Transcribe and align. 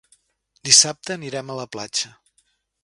Dissabte 0.69 1.19
anirem 1.19 1.53
a 1.53 1.59
la 1.61 1.69
platja. 1.77 2.13